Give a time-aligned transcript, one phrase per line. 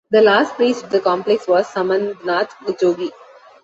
[0.09, 3.11] The last priest of the complex was "Samandnath Jogi".